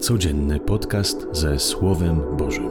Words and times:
Codzienny 0.00 0.60
podcast 0.60 1.26
ze 1.32 1.58
Słowem 1.58 2.20
Bożym. 2.36 2.70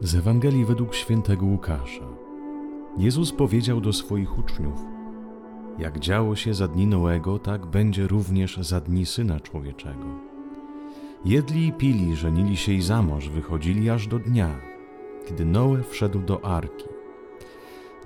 Z 0.00 0.14
Ewangelii 0.14 0.64
według 0.64 0.94
świętego 0.94 1.46
Łukasza. 1.46 2.04
Jezus 2.98 3.32
powiedział 3.32 3.80
do 3.80 3.92
swoich 3.92 4.38
uczniów: 4.38 4.80
Jak 5.78 5.98
działo 5.98 6.36
się 6.36 6.54
za 6.54 6.68
dni 6.68 6.86
Noego, 6.86 7.38
tak 7.38 7.66
będzie 7.66 8.06
również 8.06 8.56
za 8.56 8.80
dni 8.80 9.06
syna 9.06 9.40
człowieczego. 9.40 10.33
Jedli 11.24 11.66
i 11.66 11.72
pili, 11.72 12.16
żenili 12.16 12.56
się 12.56 12.72
i 12.72 12.82
za 12.82 13.02
mąż 13.02 13.28
wychodzili 13.28 13.90
aż 13.90 14.06
do 14.06 14.18
dnia, 14.18 14.60
kiedy 15.28 15.44
Noe 15.44 15.82
wszedł 15.82 16.20
do 16.20 16.44
arki. 16.44 16.84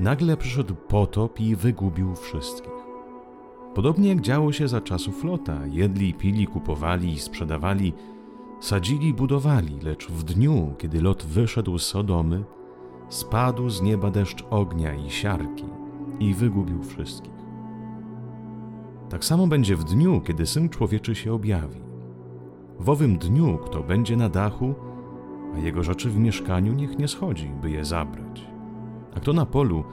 Nagle 0.01 0.37
przyszedł 0.37 0.75
potop 0.75 1.41
i 1.41 1.57
wygubił 1.57 2.15
wszystkich. 2.15 2.73
Podobnie 3.75 4.09
jak 4.09 4.21
działo 4.21 4.53
się 4.53 4.69
za 4.69 4.81
czasów 4.81 5.25
Lota, 5.25 5.67
jedli 5.67 6.15
pili, 6.15 6.47
kupowali 6.47 7.13
i 7.13 7.19
sprzedawali, 7.19 7.93
sadzili 8.61 9.09
i 9.09 9.15
budowali, 9.15 9.81
lecz 9.83 10.09
w 10.09 10.25
dniu, 10.25 10.75
kiedy 10.79 11.03
Lot 11.03 11.25
wyszedł 11.25 11.79
z 11.79 11.87
Sodomy, 11.87 12.45
spadł 13.09 13.71
z 13.71 13.83
nieba 13.83 14.11
deszcz 14.11 14.45
ognia 14.51 14.95
i 14.95 15.11
siarki 15.11 15.65
i 16.21 16.35
wygubił 16.35 16.83
wszystkich. 16.83 17.39
Tak 19.09 19.25
samo 19.25 19.47
będzie 19.47 19.77
w 19.77 19.85
dniu, 19.85 20.21
kiedy 20.21 20.47
Syn 20.47 20.69
Człowieczy 20.69 21.15
się 21.15 21.33
objawi. 21.33 21.88
W 22.79 22.91
owym 22.91 23.19
dniu, 23.19 23.59
kto 23.59 23.83
będzie 23.83 24.17
na 24.17 24.29
dachu, 24.29 24.75
a 25.55 25.59
jego 25.59 25.83
rzeczy 25.83 26.11
w 26.11 26.19
mieszkaniu, 26.19 26.73
niech 26.73 26.99
nie 26.99 27.09
schodzi, 27.09 27.51
by 27.63 27.71
je 27.71 27.85
zabrać. 27.85 28.47
A 29.17 29.21
kto 29.21 29.33
na 29.33 29.47
polu, 29.47 29.85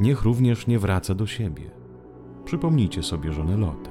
niech 0.00 0.22
również 0.22 0.66
nie 0.66 0.78
wraca 0.78 1.14
do 1.14 1.26
siebie. 1.26 1.70
Przypomnijcie 2.44 3.02
sobie 3.02 3.32
żonę 3.32 3.56
Lotę. 3.56 3.90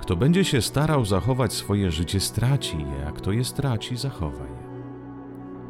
Kto 0.00 0.16
będzie 0.16 0.44
się 0.44 0.62
starał 0.62 1.04
zachować 1.04 1.52
swoje 1.52 1.90
życie, 1.90 2.20
straci 2.20 2.78
je, 2.78 3.06
a 3.06 3.12
kto 3.12 3.32
je 3.32 3.44
straci, 3.44 3.96
zachowa 3.96 4.44
je. 4.44 4.60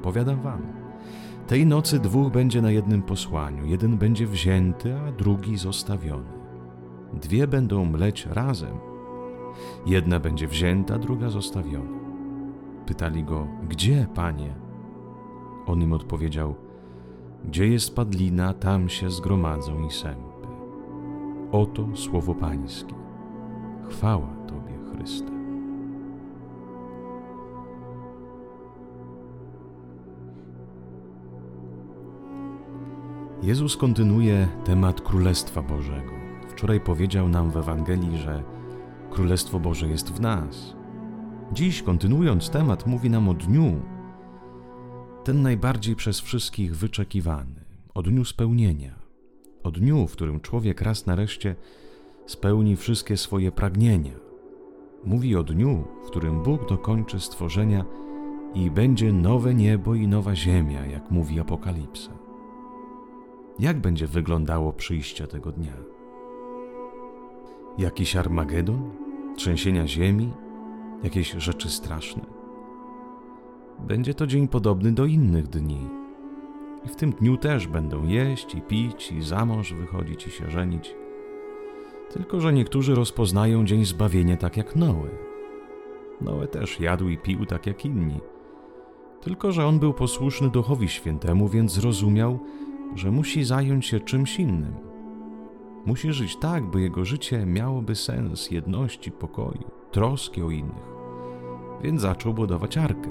Powiadam 0.03 0.41
wam, 0.41 0.63
tej 1.47 1.67
nocy 1.67 1.99
dwóch 1.99 2.33
będzie 2.33 2.63
na 2.63 2.71
jednym 2.71 3.03
posłaniu, 3.03 3.67
jeden 3.67 3.99
będzie 3.99 4.27
wzięty, 4.27 4.95
a 4.95 5.13
drugi 5.13 5.57
zostawiony. 5.57 6.33
Dwie 7.13 7.47
będą 7.47 7.85
mleć 7.85 8.27
razem, 8.27 8.90
Jedna 9.87 10.21
będzie 10.21 10.49
wzięta, 10.49 10.99
druga 10.99 11.31
zostawiona. 11.31 12.01
Pytali 12.87 13.25
go: 13.25 13.47
Gdzie, 13.69 14.07
panie? 14.15 14.55
On 15.67 15.83
im 15.83 15.93
odpowiedział: 15.93 16.55
Gdzie 17.45 17.69
jest 17.69 17.97
padlina, 17.97 18.55
tam 18.55 18.89
się 18.89 19.11
zgromadzą 19.11 19.87
i 19.87 19.91
sępy. 19.91 20.49
Oto 21.53 21.89
słowo 21.95 22.35
Pańskie. 22.35 22.95
Chwała 23.89 24.29
Tobie, 24.47 24.79
Chryste. 24.93 25.31
Jezus 33.43 33.77
kontynuuje 33.77 34.49
temat 34.65 35.01
Królestwa 35.01 35.63
Bożego. 35.63 36.13
Wczoraj 36.49 36.81
powiedział 36.81 37.29
nam 37.29 37.51
w 37.51 37.57
Ewangelii, 37.57 38.19
że 38.19 38.43
Królestwo 39.11 39.61
Boże 39.61 39.89
jest 39.89 40.13
w 40.13 40.21
nas. 40.21 40.75
Dziś, 41.53 41.83
kontynuując 41.83 42.51
temat, 42.51 42.87
mówi 42.87 43.11
nam 43.11 43.29
o 43.29 43.35
dniu, 43.35 43.81
ten 45.25 45.43
najbardziej 45.43 45.97
przez 45.97 46.21
wszystkich 46.21 46.77
wyczekiwany, 46.77 47.65
o 47.95 48.03
dniu 48.03 48.25
spełnienia, 48.25 48.95
o 49.63 49.71
dniu, 49.71 50.07
w 50.07 50.13
którym 50.13 50.41
człowiek 50.41 50.81
raz 50.81 51.07
nareszcie 51.07 51.57
spełni 52.27 52.77
wszystkie 52.77 53.17
swoje 53.17 53.53
pragnienia. 53.53 54.15
Mówi 55.05 55.37
o 55.37 55.43
dniu, 55.43 55.85
w 56.05 56.07
którym 56.07 56.43
Bóg 56.43 56.69
dokończy 56.69 57.21
stworzenia 57.21 57.85
i 58.55 58.71
będzie 58.71 59.13
nowe 59.13 59.55
niebo 59.55 59.95
i 59.95 60.09
nowa 60.09 60.37
ziemia, 60.37 60.87
jak 60.87 61.11
mówi 61.11 61.41
Apokalipsa. 61.41 62.11
Jak 63.59 63.81
będzie 63.81 64.07
wyglądało 64.07 64.73
przyjście 64.73 65.27
tego 65.27 65.53
dnia? 65.53 66.00
Jakiś 67.81 68.17
Armagedon? 68.17 68.91
Trzęsienia 69.37 69.87
ziemi? 69.87 70.33
Jakieś 71.03 71.33
rzeczy 71.33 71.71
straszne? 71.71 72.23
Będzie 73.79 74.15
to 74.15 74.27
dzień 74.27 74.49
podobny 74.49 74.93
do 74.93 75.07
innych 75.07 75.47
dni. 75.47 75.89
I 76.85 76.89
w 76.89 76.97
tym 76.97 77.13
dniu 77.13 77.37
też 77.37 77.67
będą 77.67 78.07
jeść 78.07 78.55
i 78.55 78.61
pić, 78.61 79.13
i 79.13 79.23
za 79.23 79.45
mąż 79.45 79.73
wychodzić 79.73 80.27
i 80.27 80.31
się 80.31 80.51
żenić. 80.51 80.95
Tylko, 82.13 82.41
że 82.41 82.53
niektórzy 82.53 82.95
rozpoznają 82.95 83.65
dzień 83.65 83.85
zbawienia 83.85 84.37
tak 84.37 84.57
jak 84.57 84.77
Noe. 84.77 85.09
Noe 86.21 86.47
też 86.47 86.81
jadł 86.81 87.09
i 87.09 87.19
pił 87.19 87.47
tak 87.47 87.67
jak 87.67 87.85
inni. 87.85 88.21
Tylko, 89.21 89.53
że 89.53 89.67
on 89.67 89.79
był 89.79 89.93
posłuszny 89.95 90.51
Duchowi 90.51 90.89
Świętemu, 90.89 91.49
więc 91.49 91.73
zrozumiał, 91.73 92.39
że 92.95 93.11
musi 93.11 93.45
zająć 93.45 93.87
się 93.87 94.01
czymś 94.01 94.39
innym– 94.39 94.75
Musi 95.87 96.13
żyć 96.13 96.37
tak, 96.37 96.71
by 96.71 96.81
jego 96.81 97.05
życie 97.05 97.47
miałoby 97.47 97.95
sens 97.95 98.51
jedności, 98.51 99.11
pokoju, 99.11 99.71
troski 99.91 100.43
o 100.43 100.51
innych. 100.51 100.91
Więc 101.83 102.01
zaczął 102.01 102.35
budować 102.35 102.79
arkę. 102.79 103.11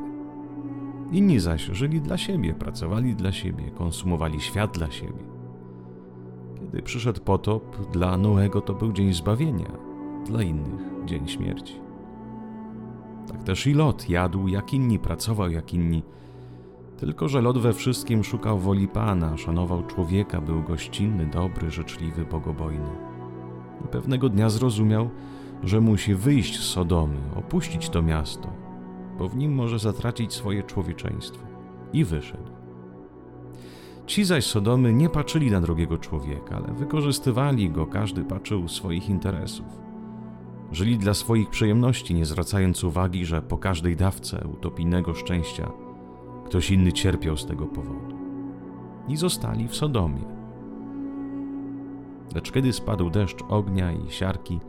Inni 1.12 1.40
zaś 1.40 1.62
żyli 1.62 2.02
dla 2.02 2.18
siebie, 2.18 2.54
pracowali 2.54 3.16
dla 3.16 3.32
siebie, 3.32 3.72
konsumowali 3.72 4.42
świat 4.42 4.78
dla 4.78 4.92
siebie. 4.92 5.24
Kiedy 6.60 6.82
przyszedł 6.82 7.22
potop, 7.22 7.92
dla 7.92 8.18
Noego 8.18 8.62
to 8.62 8.74
był 8.74 8.94
dzień 8.94 9.14
zbawienia, 9.14 9.72
dla 10.26 10.44
innych 10.44 11.06
dzień 11.06 11.28
śmierci. 11.28 11.76
Tak 13.28 13.44
też 13.44 13.68
i 13.68 13.74
Lot 13.74 14.10
jadł 14.10 14.48
jak 14.48 14.74
inni, 14.74 15.00
pracował 15.00 15.52
jak 15.52 15.74
inni, 15.74 16.04
tylko, 17.00 17.28
że 17.28 17.42
Lot 17.42 17.58
we 17.58 17.74
wszystkim 17.74 18.24
szukał 18.24 18.60
woli 18.60 18.88
Pana, 18.88 19.38
szanował 19.38 19.84
człowieka, 19.84 20.42
był 20.42 20.64
gościnny, 20.64 21.26
dobry, 21.26 21.72
życzliwy, 21.72 22.26
bogobojny. 22.26 22.90
I 23.86 23.88
pewnego 23.88 24.30
dnia 24.30 24.50
zrozumiał, 24.50 25.10
że 25.64 25.82
musi 25.82 26.16
wyjść 26.16 26.60
z 26.60 26.64
Sodomy, 26.64 27.18
opuścić 27.36 27.90
to 27.90 28.02
miasto, 28.02 28.50
bo 29.18 29.30
w 29.30 29.36
nim 29.36 29.56
może 29.56 29.80
zatracić 29.80 30.34
swoje 30.34 30.64
człowieczeństwo. 30.64 31.46
I 31.94 32.04
wyszedł. 32.04 32.52
Ci 34.06 34.26
zaś 34.26 34.46
Sodomy 34.46 34.94
nie 34.94 35.10
patrzyli 35.10 35.52
na 35.52 35.62
drugiego 35.62 35.98
człowieka, 35.98 36.56
ale 36.56 36.74
wykorzystywali 36.74 37.70
go, 37.70 37.86
każdy 37.86 38.24
patrzył 38.24 38.68
swoich 38.68 39.10
interesów. 39.10 39.66
Żyli 40.72 40.98
dla 40.98 41.14
swoich 41.14 41.50
przyjemności, 41.50 42.14
nie 42.14 42.26
zwracając 42.26 42.84
uwagi, 42.84 43.26
że 43.26 43.42
po 43.42 43.58
każdej 43.58 43.96
dawce 43.96 44.48
utopijnego 44.54 45.14
szczęścia 45.14 45.72
Ktoś 46.50 46.72
inny 46.72 46.94
cierpiał 46.94 47.38
z 47.38 47.46
tego 47.46 47.68
powodu. 47.68 48.16
I 49.08 49.18
zostali 49.18 49.68
w 49.68 49.76
Sodomie. 49.76 50.24
Lecz 52.36 52.52
kiedy 52.52 52.74
spadł 52.74 53.10
deszcz 53.10 53.44
ognia 53.50 53.92
i 53.92 54.12
siarki, 54.12 54.60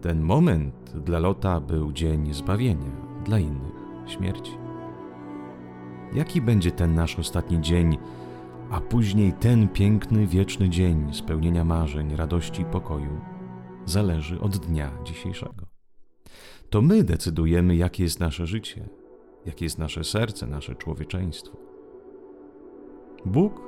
ten 0.00 0.20
moment 0.20 0.92
dla 1.04 1.18
Lota 1.18 1.60
był 1.60 1.92
dzień 1.92 2.34
zbawienia, 2.34 2.90
dla 3.24 3.38
innych 3.38 3.74
śmierci. 4.06 4.52
Jaki 6.14 6.40
będzie 6.40 6.70
ten 6.70 6.94
nasz 6.94 7.18
ostatni 7.18 7.60
dzień, 7.60 7.98
a 8.70 8.80
później 8.80 9.32
ten 9.32 9.68
piękny, 9.68 10.26
wieczny 10.26 10.68
dzień 10.68 11.14
spełnienia 11.14 11.64
marzeń, 11.64 12.16
radości 12.16 12.62
i 12.62 12.64
pokoju, 12.64 13.20
zależy 13.86 14.40
od 14.40 14.56
dnia 14.56 14.90
dzisiejszego. 15.04 15.66
To 16.70 16.82
my 16.82 17.04
decydujemy, 17.04 17.76
jakie 17.76 18.02
jest 18.02 18.20
nasze 18.20 18.46
życie, 18.46 18.99
jakie 19.46 19.64
jest 19.64 19.78
nasze 19.78 20.04
serce, 20.04 20.46
nasze 20.46 20.74
człowieczeństwo. 20.74 21.56
Bóg 23.24 23.60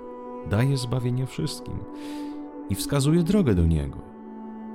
daje 0.51 0.77
zbawienie 0.77 1.27
wszystkim 1.27 1.79
i 2.71 2.75
wskazuje 2.75 3.23
drogę 3.23 3.55
do 3.55 3.67
Niego. 3.67 3.99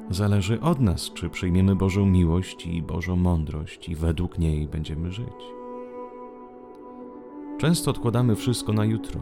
Zależy 0.10 0.62
od 0.62 0.80
nas, 0.80 1.12
czy 1.13 1.30
przyjmiemy 1.30 1.75
Bożą 1.75 2.06
miłość 2.06 2.66
i 2.66 2.81
Bożą 2.81 3.16
mądrość 3.16 3.89
i 3.89 3.95
według 3.95 4.39
niej 4.39 4.68
będziemy 4.68 5.12
żyć. 5.12 5.57
Często 7.57 7.92
odkładamy 7.92 8.36
wszystko 8.36 8.74
na 8.74 8.86
jutro. 8.86 9.22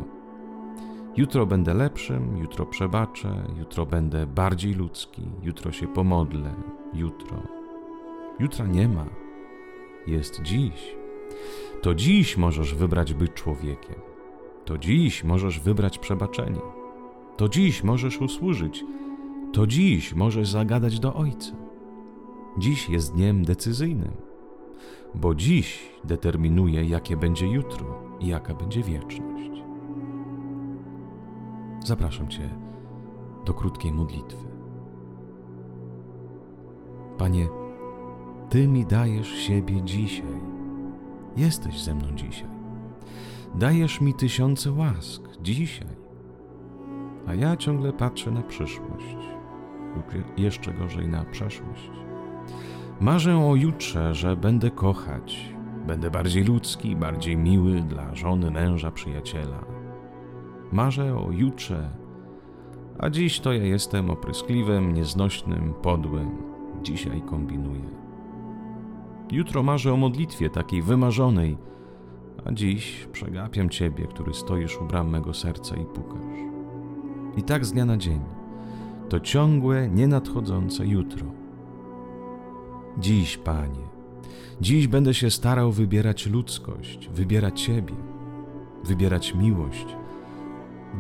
Jutro 1.18 1.46
będę 1.46 1.74
lepszym, 1.74 2.38
jutro 2.38 2.66
przebaczę, 2.66 3.44
jutro 3.60 3.86
będę 3.86 4.28
bardziej 4.28 4.74
ludzki, 4.74 5.22
jutro 5.44 5.72
się 5.72 5.88
pomodlę, 5.88 6.54
jutro. 6.94 7.38
Jutra 8.40 8.68
nie 8.68 8.88
ma, 8.88 9.06
jest 10.08 10.42
dziś. 10.42 10.96
To 11.82 11.96
dziś 11.96 12.38
możesz 12.38 12.76
wybrać 12.76 13.14
być 13.14 13.34
człowiekiem. 13.34 13.96
To 14.66 14.78
dziś 14.78 15.24
możesz 15.24 15.60
wybrać 15.60 15.98
przebaczenie. 15.98 16.62
To 17.38 17.50
dziś 17.50 17.84
możesz 17.84 18.22
usłużyć. 18.22 18.86
To 19.54 19.68
dziś 19.68 20.14
możesz 20.14 20.50
zagadać 20.50 21.00
do 21.00 21.14
Ojca. 21.14 21.52
Dziś 22.58 22.90
jest 22.90 23.14
dniem 23.14 23.46
decyzyjnym, 23.46 24.12
bo 25.16 25.36
dziś 25.36 25.92
determinuje, 26.04 26.84
jakie 26.84 27.18
będzie 27.18 27.48
jutro 27.48 27.86
i 28.20 28.28
jaka 28.28 28.54
będzie 28.54 28.84
wieczność. 28.84 29.52
Zapraszam 31.86 32.28
Cię 32.28 32.50
do 33.46 33.54
krótkiej 33.54 33.92
modlitwy. 33.92 34.48
Panie, 37.18 37.48
Ty 38.50 38.68
mi 38.68 38.86
dajesz 38.86 39.30
siebie 39.30 39.82
dzisiaj. 39.82 40.55
Jesteś 41.38 41.84
ze 41.84 41.96
mną 41.96 42.16
dzisiaj. 42.16 42.50
Dajesz 43.56 44.02
mi 44.02 44.14
tysiące 44.14 44.72
łask 44.72 45.30
dzisiaj. 45.42 45.88
A 47.28 47.34
ja 47.34 47.58
ciągle 47.58 47.94
patrzę 47.94 48.32
na 48.32 48.42
przyszłość, 48.42 49.18
lub 49.96 50.38
jeszcze 50.38 50.74
gorzej 50.74 51.08
na 51.08 51.26
przeszłość. 51.26 51.92
Marzę 53.00 53.38
o 53.38 53.56
jutrze, 53.56 54.16
że 54.16 54.38
będę 54.38 54.72
kochać, 54.72 55.56
będę 55.88 56.12
bardziej 56.12 56.44
ludzki, 56.44 56.96
bardziej 56.96 57.38
miły 57.38 57.82
dla 57.82 58.16
żony, 58.16 58.52
męża, 58.52 58.92
przyjaciela. 58.92 59.66
Marzę 60.72 61.18
o 61.18 61.32
jutrze, 61.32 61.90
a 63.00 63.10
dziś 63.10 63.40
to 63.40 63.54
ja 63.54 63.64
jestem 63.64 64.10
opryskliwym, 64.10 64.94
nieznośnym, 64.94 65.74
podłym. 65.82 66.32
Dzisiaj 66.84 67.22
kombinuję. 67.22 68.05
Jutro 69.32 69.64
marzę 69.64 69.94
o 69.94 69.98
modlitwie 69.98 70.50
takiej 70.50 70.82
wymarzonej, 70.82 71.58
a 72.46 72.52
dziś 72.52 73.08
przegapiam 73.12 73.70
Ciebie, 73.70 74.08
który 74.08 74.34
stoisz 74.34 74.78
u 74.82 74.86
bram 74.86 75.10
mego 75.10 75.34
serca 75.34 75.76
i 75.76 75.86
pukasz. 75.86 76.40
I 77.38 77.44
tak 77.44 77.66
z 77.66 77.72
dnia 77.72 77.86
na 77.86 77.98
dzień. 77.98 78.20
To 79.10 79.20
ciągłe, 79.20 79.90
nienadchodzące 79.90 80.86
jutro. 80.86 81.26
Dziś, 82.98 83.38
Panie, 83.38 83.86
dziś 84.62 84.88
będę 84.88 85.14
się 85.14 85.32
starał 85.32 85.72
wybierać 85.72 86.26
ludzkość, 86.26 87.10
wybierać 87.10 87.62
Ciebie, 87.62 87.96
wybierać 88.84 89.36
miłość, 89.36 89.86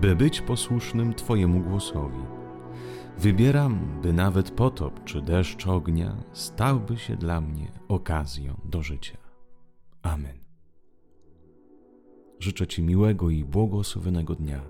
by 0.02 0.16
być 0.16 0.42
posłusznym 0.42 1.14
Twojemu 1.14 1.60
głosowi. 1.60 2.22
Wybieram, 3.18 4.02
by 4.02 4.14
nawet 4.14 4.52
potop 4.52 5.04
czy 5.04 5.22
deszcz 5.22 5.68
ognia 5.68 6.16
stałby 6.34 6.98
się 6.98 7.16
dla 7.16 7.42
mnie 7.42 7.72
okazją 7.88 8.62
do 8.66 8.84
życia. 8.84 9.18
Amen. 10.02 10.40
Życzę 12.40 12.68
Ci 12.68 12.84
miłego 12.84 13.30
i 13.30 13.46
błogosławionego 13.46 14.36
dnia. 14.36 14.62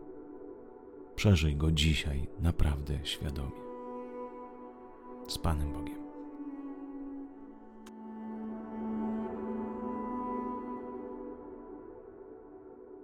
Przeżyj 1.15 1.55
go 1.55 1.71
dzisiaj 1.71 2.27
naprawdę 2.39 2.99
świadomie. 3.03 3.65
Z 5.27 5.37
Panem 5.37 5.73
Bogiem. 5.73 6.04